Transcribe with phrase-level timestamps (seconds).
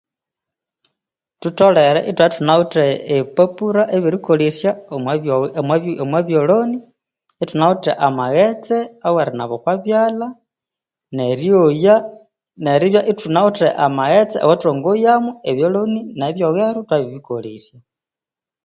[1.39, 5.47] Thutholere ithwabya ithunawithe ebipapura ebyerikolesya omwa byowe
[6.03, 6.77] omwa byoloni,
[7.43, 8.77] ithunawithe amaghetse
[9.07, 10.27] aweri naba okwa byalha,
[11.17, 11.95] neryoya,
[12.63, 17.77] neribya ithuna withe amaghetse away thongoyamu abyoloni, nebyoghero ithwabiribikolesya.